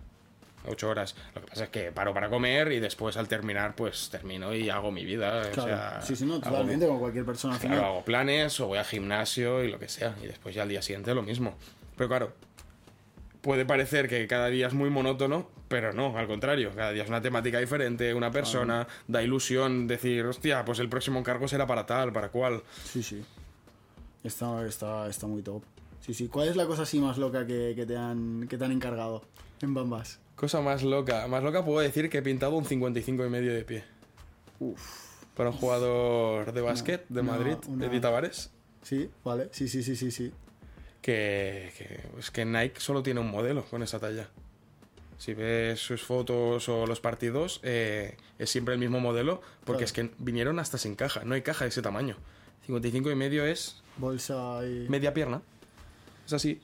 [0.68, 1.14] Ocho horas.
[1.34, 4.68] Lo que pasa es que paro para comer y después al terminar, pues termino y
[4.68, 5.42] hago mi vida.
[5.48, 5.68] o Claro.
[5.68, 8.84] sea, sí, sí, no, hago- totalmente, como cualquier persona Claro, hago planes o voy al
[8.84, 10.16] gimnasio y lo que sea.
[10.22, 11.56] Y después ya al día siguiente lo mismo.
[11.96, 12.32] Pero claro,
[13.42, 16.72] puede parecer que cada día es muy monótono, pero no, al contrario.
[16.74, 21.18] Cada día es una temática diferente, una persona, da ilusión decir, hostia, pues el próximo
[21.20, 22.62] encargo será para tal, para cual.
[22.84, 23.24] Sí, sí.
[24.24, 25.62] Está, está, está muy top.
[26.00, 26.28] Sí, sí.
[26.28, 29.22] ¿Cuál es la cosa así más loca que, que te, han, que te han encargado
[29.60, 30.20] en Bambas?
[30.36, 31.26] Cosa más loca.
[31.28, 33.84] Más loca puedo decir que he pintado un 55 y medio de pie.
[34.60, 34.80] Uf.
[35.34, 38.50] Para un jugador de básquet de una- Madrid, una- Edith Tavares,
[38.82, 39.48] Sí, vale.
[39.52, 40.32] Sí, sí, sí, sí, sí.
[41.02, 44.28] que, que es que Nike solo tiene un modelo con esa talla.
[45.18, 49.84] Si ves sus fotos o los partidos, eh, es siempre el mismo modelo, porque Claro.
[49.84, 52.16] es que vinieron hasta sin caja, no hay caja de ese tamaño.
[52.66, 54.88] 55 y medio es Bolsa y...
[54.88, 55.42] media pierna.
[56.26, 56.60] Es así.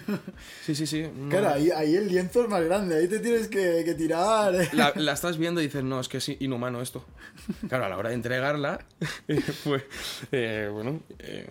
[0.64, 1.02] Sí, sí, sí.
[1.12, 2.96] no- Claro, ahí, ahí el lienzo es más grande.
[2.96, 4.54] Ahí te tienes que, que tirar.
[4.54, 4.68] eh.
[4.72, 7.04] La, la estás viendo y dices, no, es que es inhumano esto.
[7.68, 8.84] Claro, a la hora de entregarla,
[9.64, 9.82] pues,
[10.30, 11.50] eh, bueno, eh,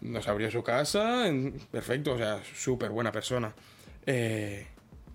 [0.00, 3.52] nos abrió su casa, en- perfecto, o sea, súper buena persona.
[4.06, 4.66] Eh,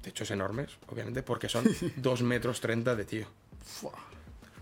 [0.04, 3.26] techos enormes, obviamente, porque son 2 metros 30 de tío.
[3.66, 3.94] Fua.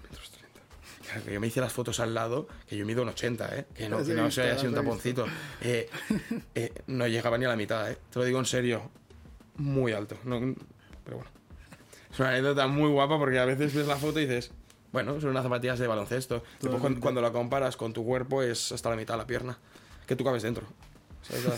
[0.03, 0.59] Metros 30.
[0.59, 3.65] Claro, que yo me hice las fotos al lado, que yo mido un 80, ¿eh?
[3.73, 5.25] Que no, que no sea las así un taponcito.
[5.61, 5.89] Eh,
[6.55, 7.97] eh, no llegaba ni a la mitad, ¿eh?
[8.11, 8.89] Te lo digo en serio.
[9.57, 10.17] Muy alto.
[10.23, 10.55] No-
[11.03, 11.31] pero bueno.
[12.11, 14.51] Es una anécdota muy guapa porque a veces ves la foto y dices,
[14.91, 16.43] bueno, son unas zapatillas de baloncesto.
[16.59, 19.57] Después cuando, cuando la comparas con tu cuerpo es hasta la mitad de la pierna.
[20.07, 20.65] Que tú cabes dentro.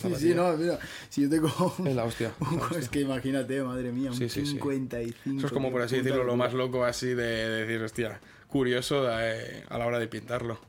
[0.02, 0.80] Sí, sí, no, mira.
[1.08, 1.48] Si yo tengo...
[1.86, 2.34] Es la hostia.
[2.42, 2.80] es la hostia.
[2.80, 4.54] Es que imagínate, madre mía, un Sí, sí, sí.
[4.54, 5.38] 55.
[5.38, 8.20] Eso es como, por así decirlo, lo más loco así de, de decir, hostia,
[8.52, 10.60] curioso eh, a la hora de pintarlo.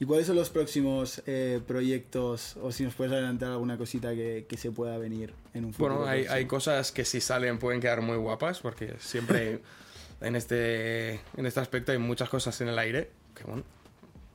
[0.00, 2.56] ¿Y cuáles son los próximos eh, proyectos?
[2.62, 5.96] O si nos puedes adelantar alguna cosita que, que se pueda venir en un futuro.
[5.96, 9.60] Bueno, hay, hay cosas que si salen pueden quedar muy guapas, porque siempre
[10.20, 13.64] en este, en este aspecto hay muchas cosas en el aire que, bueno,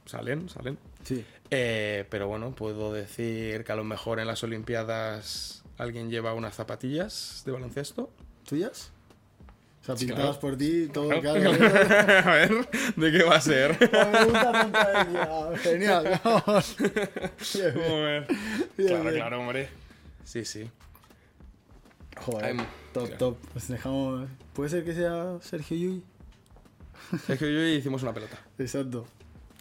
[0.06, 0.78] salen, salen.
[1.04, 1.26] Sí.
[1.52, 6.56] Eh, pero bueno, puedo decir que a lo mejor en las Olimpiadas alguien lleva unas
[6.56, 8.12] zapatillas de baloncesto.
[8.48, 8.92] ¿Tuyas?
[9.90, 10.40] Sea, Sí, pintadas claro.
[10.42, 11.22] por ti, todo Claro.
[11.22, 11.50] claro.
[12.30, 13.72] a ver, ¿de qué va a ser?
[13.80, 16.22] Gusta Genial.
[16.24, 16.76] vamos.
[16.78, 17.74] Bien, bien.
[17.74, 18.28] Joder.
[18.78, 19.70] Bien, Claro, claro, hombre.
[20.24, 20.70] Sí, sí.
[22.18, 22.58] Joder,
[22.94, 23.38] top, top.
[23.54, 24.28] Pues dejamos...
[24.54, 26.04] ¿Puede ser que sea Sergio Yui?
[27.26, 28.38] Sergio y yo hicimos una pelota.
[28.58, 29.08] Exacto.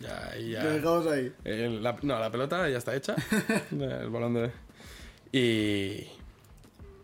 [0.01, 0.65] Ya, ya.
[0.65, 1.33] Lo dejamos ahí.
[1.45, 3.15] El- la- no, la pelota ya está hecha.
[3.71, 4.51] el balón de.
[5.33, 6.07] Y.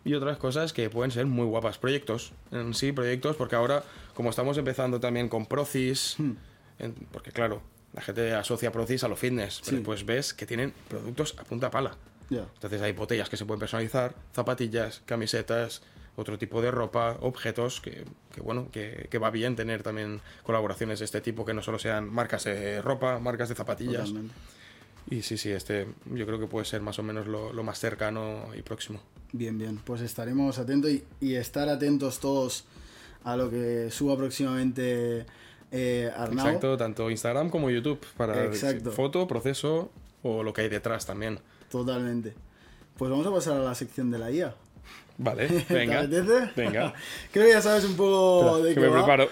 [0.05, 1.77] Y otras cosas que pueden ser muy guapas.
[1.77, 2.31] Proyectos.
[2.51, 6.33] En sí, proyectos, porque ahora, como estamos empezando también con Procis, Hmm.
[6.79, 7.61] en- porque claro,
[7.93, 9.83] la gente asocia Procis a lo fitness, pero Sí.
[9.83, 11.97] pues ves que tienen productos a punta pala.
[12.29, 12.45] Ya.
[12.53, 15.81] Entonces hay botellas que se pueden personalizar, zapatillas, camisetas,
[16.17, 20.99] otro tipo de ropa, objetos, que, que bueno, que, que va bien tener también colaboraciones
[20.99, 24.05] de este tipo, que no solo sean marcas de ropa, marcas de zapatillas.
[24.05, 24.33] Totalmente.
[25.09, 27.79] Y sí, sí, este yo creo que puede ser más o menos lo, lo más
[27.79, 29.01] cercano y próximo.
[29.37, 29.79] Bien, bien.
[29.83, 32.65] Pues estaremos atentos y, y estar atentos todos
[33.23, 35.25] a lo que suba próximamente
[35.71, 36.45] eh, Arnau.
[36.47, 38.91] Exacto, tanto Instagram como YouTube, para Exacto.
[38.91, 39.89] foto, proceso
[40.23, 41.39] o lo que hay detrás también.
[41.69, 42.33] Totalmente.
[42.97, 44.55] Pues vamos a pasar a la sección de la IA.
[45.17, 45.99] Vale, ¿Te venga.
[45.99, 46.51] apetece?
[46.55, 46.93] Venga.
[47.33, 49.03] Creo que ya sabes un poco de que qué me va.
[49.03, 49.29] preparo.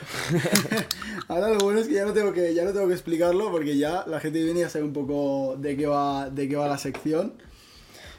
[1.30, 3.78] Ahora lo bueno es que ya no tengo que ya no tengo que explicarlo porque
[3.78, 6.68] ya la gente que viene ya sabe un poco de qué va de qué va
[6.68, 7.34] la sección.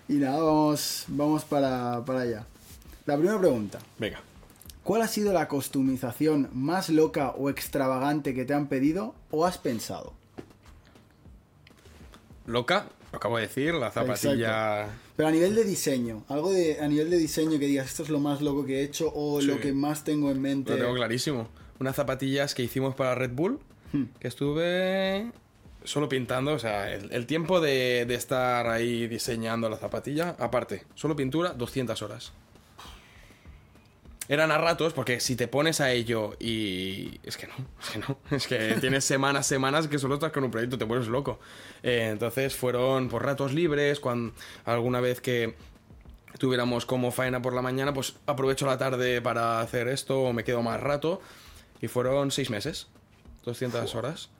[0.08, 2.46] Y nada, vamos vamos para, para allá.
[3.06, 3.78] La primera pregunta.
[3.98, 4.20] Venga.
[4.82, 9.56] ¿Cuál ha sido la customización más loca o extravagante que te han pedido o has
[9.56, 10.12] pensado?
[12.46, 14.88] Loca, lo acabo de decir, la zapatilla.
[15.16, 18.10] Pero a nivel de diseño, algo de a nivel de diseño que digas esto es
[18.10, 19.46] lo más loco que he hecho o Sí.
[19.46, 20.72] lo que más tengo en mente.
[20.72, 21.48] Lo tengo clarísimo.
[21.80, 23.60] Unas zapatillas que hicimos para Red Bull,
[23.92, 24.04] Hmm.
[24.18, 25.30] que estuve
[25.84, 30.84] solo pintando, o sea, el, el tiempo de, de estar ahí diseñando la zapatilla, aparte,
[30.94, 32.32] solo pintura, 200 horas.
[34.26, 37.20] Eran a ratos, porque si te pones a ello y...
[37.24, 38.18] Es que no, es que no.
[38.36, 41.38] Es que tienes semanas, semanas que solo estás con un proyecto, te vuelves loco.
[41.82, 45.54] Eh, entonces fueron por ratos libres, cuando alguna vez que
[46.38, 50.42] tuviéramos como faena por la mañana, pues aprovecho la tarde para hacer esto o me
[50.42, 51.20] quedo más rato.
[51.82, 52.86] Y fueron seis meses,
[53.44, 54.30] 200 horas.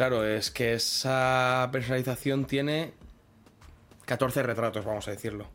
[0.00, 2.94] Claro, es que esa personalización tiene
[4.06, 5.46] 14 retratos, vamos a decirlo.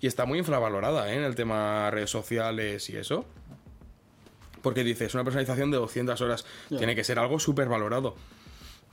[0.00, 1.18] Y está muy infravalorada ¿eh?
[1.18, 3.26] en el tema redes sociales y eso.
[4.62, 8.16] Porque dices, una personalización de 200 horas tiene que ser algo súper valorado.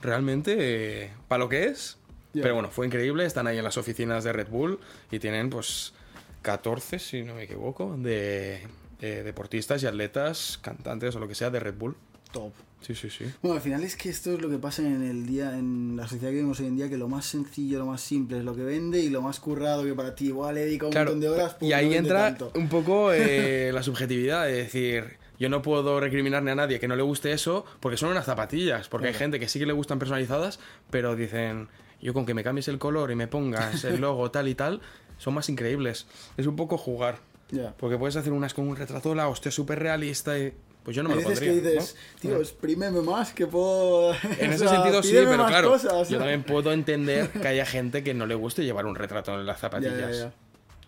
[0.02, 1.96] Realmente, eh, para lo que es.
[2.34, 3.24] Pero bueno, fue increíble.
[3.24, 5.94] Están ahí en las oficinas de Red Bull y tienen pues
[6.42, 8.68] 14, si no me equivoco, de,
[9.00, 11.96] de deportistas y atletas, cantantes o lo que sea de Red Bull.
[12.32, 12.52] Top.
[12.80, 13.24] Sí, sí, sí.
[13.42, 16.04] Bueno, al final es que esto es lo que pasa en el día, en la
[16.04, 18.54] sociedad que vivimos hoy en día, que lo más sencillo, lo más simple es lo
[18.54, 21.20] que vende y lo más currado que para ti igual le dedica un Claro, montón
[21.20, 21.54] de horas.
[21.58, 22.52] pues y no ahí vende entra tanto.
[22.54, 26.94] un poco eh, la subjetividad, de decir, yo no puedo recriminarle a nadie que no
[26.94, 29.24] le guste eso porque son unas zapatillas, porque hay Claro.
[29.24, 30.60] gente que sí que le gustan personalizadas,
[30.90, 31.66] pero dicen,
[32.00, 34.80] yo con que me cambies el color y me pongas el logo tal y tal,
[35.18, 36.06] son más increíbles.
[36.36, 37.18] Es un poco jugar,
[37.50, 37.74] Ya.
[37.76, 40.52] porque puedes hacer unas con un retrato, la hostia súper realista y...
[40.84, 41.52] Pues yo no me lo pondría.
[41.52, 42.20] que dices, ¿no?
[42.20, 44.14] tío, exprímeme más que puedo.
[44.14, 44.18] En
[44.50, 46.08] o ese sea, sentido sí, pero claro, cosas.
[46.08, 49.44] yo también puedo entender que haya gente que no le guste llevar un retrato en
[49.44, 49.98] las zapatillas.
[49.98, 50.32] ya, ya.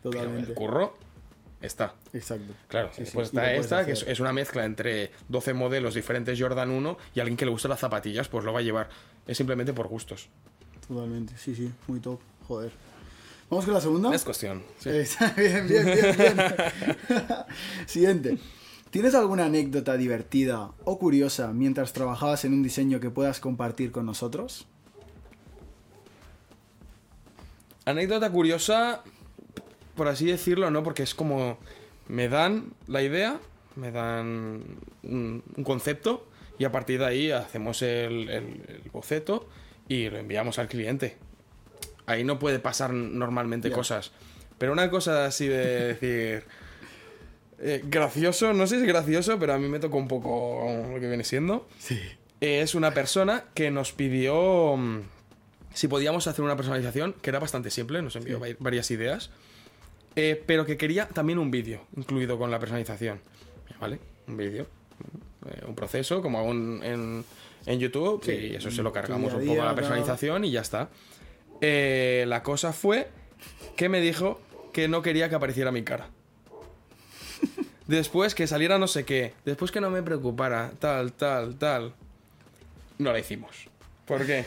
[0.03, 0.51] Pero Totalmente.
[0.51, 0.95] el curro
[1.61, 1.95] está.
[2.15, 2.55] Exacto.
[2.69, 5.93] Claro, Sí, sí, después y lo está esta, que es, una mezcla entre 12 modelos
[5.95, 8.89] diferentes Jordan 1 y alguien que le gusta las zapatillas, pues lo va a llevar.
[9.27, 10.29] Es simplemente por gustos.
[10.89, 12.19] Totalmente, sí, sí, muy top.
[12.49, 12.73] Joder.
[13.51, 14.15] Vamos con la segunda.
[14.15, 14.63] Es cuestión.
[14.79, 14.89] sí.
[14.89, 16.37] Está bien, bien, bien, bien.
[17.87, 18.39] Siguiente.
[18.91, 24.05] ¿Tienes alguna anécdota divertida o curiosa mientras trabajabas en un diseño que puedas compartir con
[24.07, 24.67] nosotros?
[27.85, 29.03] Anécdota curiosa,
[29.95, 30.83] por así decirlo, ¿no?
[30.83, 31.59] Porque es como.
[32.09, 33.39] Me dan la idea,
[33.77, 34.65] me dan
[35.05, 36.27] un, un concepto
[36.59, 39.49] y a partir de ahí hacemos el, el- el boceto
[39.89, 41.17] y lo enviamos al cliente.
[42.07, 44.11] Ahí no puede pasar normalmente cosas.
[44.59, 46.45] Pero una cosa así de decir.
[47.61, 51.01] Eh, gracioso, no sé si es gracioso, pero a mí me tocó un poco lo
[51.01, 51.69] que viene siendo.
[51.79, 51.99] Sí.
[52.41, 55.01] Es una persona que nos pidió mm,
[55.75, 59.31] si podíamos hacer una personalización, que era bastante simple, nos envió va- varias ideas,
[60.17, 63.21] eh, pero que quería también un vídeo incluido con la personalización.
[63.81, 63.99] ¿Vale?
[64.27, 64.67] Un vídeo,
[65.49, 67.25] eh, un proceso, como hago en, en-
[67.67, 70.51] en YouTube, Sí, y eso se lo cargamos día un poco a la personalización y
[70.51, 70.89] ya está.
[71.61, 73.09] La cosa fue
[73.77, 74.41] que me dijo
[74.73, 76.09] que no quería que apareciera mi cara.
[77.91, 79.35] Después que saliera no sé qué.
[79.45, 80.71] Después que no me preocupara.
[80.79, 81.93] Tal, tal, tal.
[82.99, 83.67] No la hicimos.
[84.07, 84.45] ¿Por qué?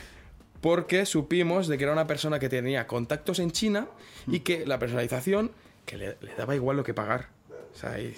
[0.62, 3.86] Porque supimos de que era una persona que tenía contactos en China
[4.26, 5.50] y que la personalización,
[5.84, 7.28] que le, daba igual lo que pagar.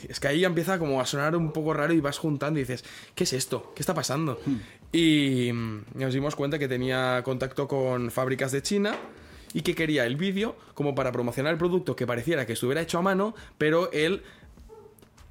[0.09, 2.85] Es que ahí empieza como a sonar un poco raro y vas juntando y dices,
[3.17, 3.73] ¿qué es esto?
[3.75, 4.41] ¿Qué está pasando?
[4.93, 8.95] Y mm, nos dimos cuenta que tenía contacto con fábricas de China
[9.55, 12.99] y que quería el vídeo como para promocionar el producto que pareciera que estuviera hecho
[12.99, 14.23] a mano, pero él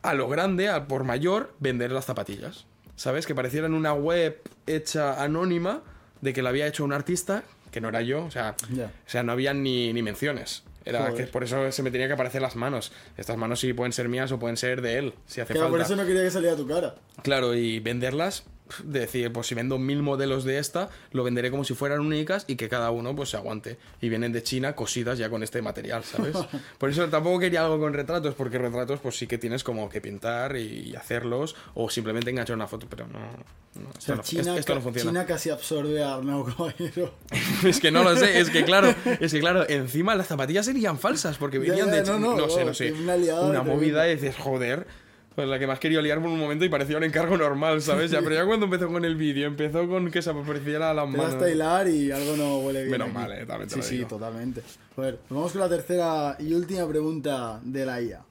[0.10, 2.65] a lo grande, al por mayor, vender las zapatillas.
[2.96, 3.26] ¿Sabes?
[3.26, 5.82] Que pareciera en una web hecha anónima
[6.22, 9.22] de que la había hecho un artista, que no era yo, o sea, o sea
[9.24, 10.63] no había ni, ni menciones.
[10.86, 11.26] Era Joder.
[11.26, 12.91] que por eso se me tenía que aparecer las manos.
[13.18, 15.78] Estas manos sí pueden ser mías o pueden ser de él, si hace Claro, falta.
[15.80, 16.96] por eso no quería que saliera tu cara.
[17.24, 21.63] Claro, y venderlas, de decir, pues si vendo mil modelos de esta, lo venderé como
[21.63, 23.78] si fueran únicas y que cada uno pues se aguante.
[24.01, 26.36] Y vienen de China cosidas ya con este material, ¿sabes?
[26.80, 30.01] Por eso tampoco quería algo con retratos, porque retratos pues sí que tienes como que
[30.01, 34.21] pintar y hacerlos o simplemente enganchar una foto, pero no, no, esto, O sea, no,
[34.23, 35.12] China, esto- no ca- funciona.
[35.12, 37.13] China casi absorbe a Arnau Caballero.
[37.63, 40.97] es que no lo sé, es que claro, es que claro, encima las zapatillas serían
[40.97, 42.17] falsas porque venían de no, China.
[42.19, 42.91] no, No, sé, no, no sé.
[42.93, 44.88] una Una movida y dices, joder.
[45.36, 48.10] Pues la que más quería liar por un momento y parecía un encargo normal, ¿sabes?
[48.10, 51.17] Ya, pero ya cuando empezó con el vídeo, empezó con que se apareciera las Te
[51.17, 51.43] das manos.
[51.43, 52.91] a hilar y algo no huele bien.
[52.91, 53.17] Menos aquí.
[53.17, 54.62] mal, eh, también te Sí, lo sí, totalmente.
[54.95, 58.21] A ver, pues vamos con la tercera y última pregunta de la IA.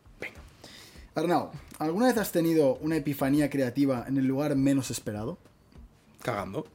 [1.15, 5.37] Arnau, ¿alguna vez has tenido una epifanía creativa en el lugar menos esperado?
[6.23, 6.67] Cagando.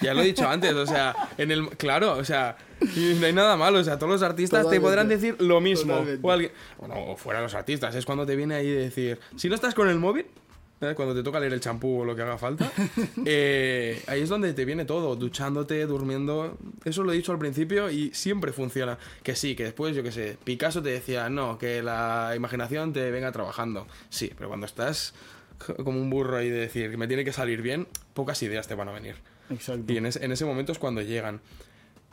[0.00, 1.68] Ya lo he dicho antes, o sea, en el.
[1.70, 5.36] Claro, o sea, no hay nada malo, o sea, todos los artistas te podrán decir
[5.38, 5.94] lo mismo.
[5.94, 6.26] Totalmente.
[6.26, 6.52] O alguien.
[6.78, 9.20] Bueno, o fuera los artistas, es cuando te viene ahí de decir.
[9.36, 10.26] Si no estás con el móvil,
[10.80, 10.94] ¿eh?
[10.94, 12.70] cuando te toca leer el champú o lo que haga falta,
[13.26, 16.56] eh, ahí es donde te viene todo, duchándote, durmiendo.
[16.84, 18.98] Eso lo he dicho al principio y siempre funciona.
[19.22, 23.10] Que sí, que después, yo qué sé, Picasso te decía, no, que la imaginación te
[23.10, 23.86] venga trabajando.
[24.08, 25.14] Sí, pero cuando estás
[25.84, 28.74] como un burro ahí de decir que me tiene que salir bien, pocas ideas te
[28.74, 29.16] van a venir.
[29.50, 29.92] Exacto.
[29.92, 31.40] Y en ese, en ese momento es cuando llegan.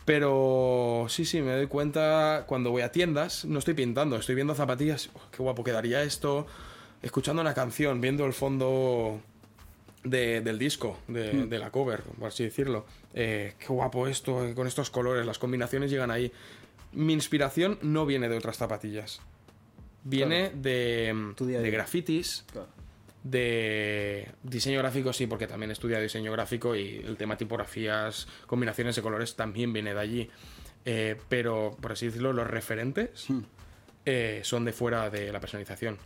[0.06, 4.56] Pero sí, sí, me doy cuenta cuando voy a tiendas, no estoy pintando, estoy viendo
[4.56, 6.48] zapatillas, "Oh, qué guapo quedaría esto,
[7.02, 9.20] escuchando una canción, viendo el fondo
[10.04, 12.86] de- del disco, de, de la cover, por así decirlo.
[13.14, 16.32] Eh, qué guapo esto, eh, con estos colores, las combinaciones llegan ahí.
[16.94, 19.20] Mi inspiración no viene de otras zapatillas.
[20.06, 22.70] Viene de, de grafitis, Claro.
[23.30, 28.96] De diseño gráfico sí, porque también he estudiado diseño gráfico y el tema tipografías, combinaciones
[28.96, 30.30] de colores también viene de allí.
[30.86, 33.42] Eh, pero, por así decirlo, los referentes Hmm.
[34.06, 35.98] eh, son de fuera de la personalización.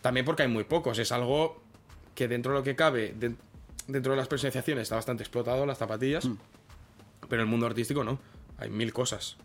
[0.00, 1.60] También porque hay muy pocos, es algo
[2.14, 3.34] que dentro de lo que cabe, de-
[3.88, 6.36] dentro de las personalizaciones está bastante explotado, las zapatillas, Hmm.
[7.28, 8.20] pero en el mundo artístico no,
[8.58, 9.36] hay mil cosas.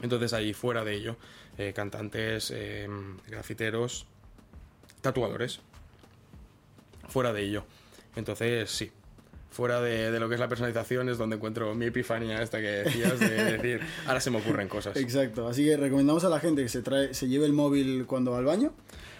[0.00, 1.16] Entonces ahí fuera de ello,
[1.58, 2.52] eh, cantantes,
[3.28, 4.06] grafiteros,
[5.00, 5.60] tatuadores,
[7.08, 7.64] fuera de ello.
[8.16, 8.90] Entonces sí,
[9.50, 12.66] fuera de, de lo que es la personalización es donde encuentro mi epifanía esta que
[12.68, 14.96] decías de decir, ahora se me ocurren cosas.
[14.96, 15.46] Exacto.
[15.48, 18.38] Así que recomendamos a la gente que se trae, se lleve el móvil cuando va
[18.38, 18.72] al baño.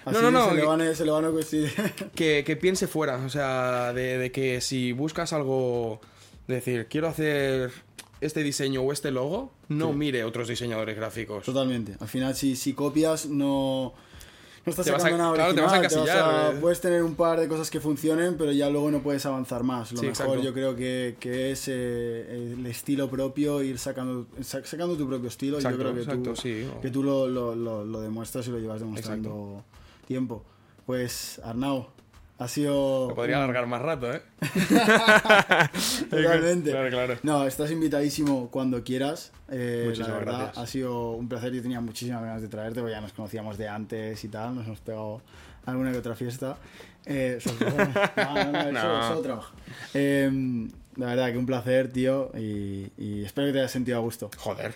[0.05, 1.31] Así no, no, se, le van a, se le van a
[2.15, 6.01] que, que piense fuera, o sea, de, de que si buscas algo,
[6.49, 7.71] de decir, quiero hacer
[8.21, 9.97] este diseño o este logo, no Sí.
[9.97, 11.45] mire otros diseñadores gráficos.
[11.45, 11.95] Totalmente.
[12.01, 13.95] Al final, si, si copias, no.
[14.65, 16.59] No estás Te sacando a- nada claro, te vas a encasillar, eh.
[16.61, 19.91] Puedes tener un par de cosas que funcionen, pero ya luego no puedes avanzar más.
[19.93, 20.43] Lo Sí, mejor exacto.
[20.45, 25.29] yo creo que, que es eh, el estilo propio, ir sacando, sa- sacando tu propio
[25.29, 25.59] estilo.
[25.59, 28.47] y yo creo que exacto, tú, sí, o- que tú lo, lo- lo- lo demuestras
[28.47, 29.65] y lo llevas demostrando
[30.07, 30.45] tiempo.
[30.87, 31.89] Pues, Arnau,
[32.43, 33.13] ha sido.
[33.15, 34.23] Podría alargar más rato, ¿eh?
[36.11, 36.71] Totalmente.
[36.71, 37.19] Claro, claro.
[37.23, 39.33] No, estás invitadísimo cuando quieras.
[39.51, 40.59] Eh, la Muchísimas verdad, gracias.
[40.59, 41.53] ha sido un placer.
[41.53, 44.55] Yo tenía muchísimas ganas de traerte, porque ya nos conocíamos de antes y tal.
[44.55, 45.23] Nos hemos pegado
[45.67, 46.57] alguna que otra fiesta.
[47.07, 47.39] Eh,
[48.17, 49.21] no, no, no, eso- No.
[49.21, 49.55] trabajo.
[49.95, 52.31] Eh, la verdad que un placer, tío.
[52.37, 54.31] Y, y espero que te hayas sentido a gusto.
[54.39, 54.75] Joder.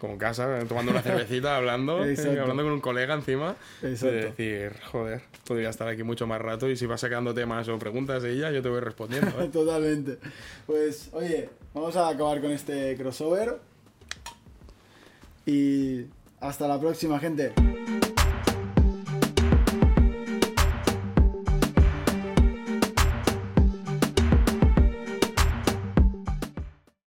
[0.00, 2.40] Como en casa, tomando una cervecita, hablando, eh, Exacto.
[2.40, 3.54] hablando con un colega encima.
[3.82, 4.06] Exacto.
[4.06, 7.78] De decir, joder, podría estar aquí mucho más rato y si vas sacando temas o
[7.78, 9.40] preguntas de ella, yo te voy respondiendo.
[9.42, 9.48] ¿eh?
[9.52, 10.16] Totalmente.
[10.66, 13.58] Pues, oye, vamos a acabar con este crossover.
[15.44, 16.06] Y
[16.40, 17.52] hasta la próxima, gente.